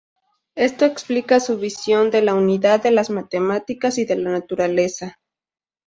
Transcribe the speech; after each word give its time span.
Esto 0.55 0.85
explica 0.85 1.39
su 1.39 1.59
visión 1.59 2.09
de 2.09 2.23
la 2.23 2.33
unidad 2.33 2.81
de 2.81 2.89
las 2.89 3.11
matemáticas 3.11 3.99
y 3.99 4.05
de 4.05 4.15
la 4.15 4.31
naturaleza. 4.31 5.19